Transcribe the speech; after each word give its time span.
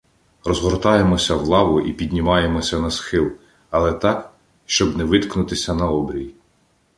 Розгортаємося 0.43 1.35
в 1.35 1.43
лаву 1.47 1.81
і 1.81 1.93
піднімаємося 1.93 2.79
на 2.79 2.91
схил, 2.91 3.31
але 3.69 3.93
так, 3.93 4.31
щоб 4.65 4.97
не 4.97 5.03
виткнутися 5.03 5.73
на 5.73 5.89
обрій. 5.89 6.33